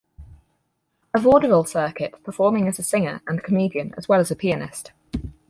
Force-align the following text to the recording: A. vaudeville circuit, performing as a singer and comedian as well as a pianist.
A. 1.13 1.19
vaudeville 1.19 1.63
circuit, 1.63 2.15
performing 2.23 2.67
as 2.67 2.79
a 2.79 2.83
singer 2.83 3.21
and 3.27 3.43
comedian 3.43 3.93
as 3.99 4.09
well 4.09 4.19
as 4.19 4.31
a 4.31 4.35
pianist. 4.35 4.93